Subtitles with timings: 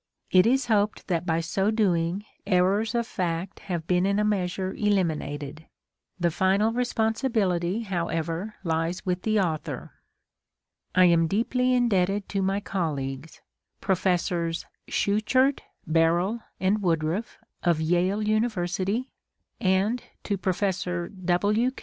[0.31, 4.73] It is hoped that by so doing errors of fact have been in a measure
[4.73, 5.67] eliminated;
[6.19, 9.91] the final responsibility, however, lies with the author.
[10.95, 13.41] vu viii PREFACE I am deeply indebted to my colleagues,
[13.79, 19.11] Professors Schuchert, Barrell, and Woodruff of Yale University,
[19.59, 21.69] and to Professor W.